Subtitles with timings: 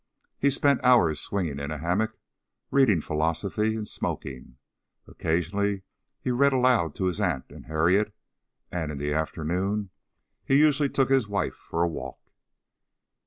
[0.39, 2.17] He spent hours swinging in a hammock,
[2.71, 4.57] reading philosophy and smoking;
[5.05, 5.83] occasionally
[6.19, 8.11] he read aloud to his aunt and Harriet,
[8.71, 9.91] and in the afternoon
[10.43, 12.17] he usually took his wife for a walk.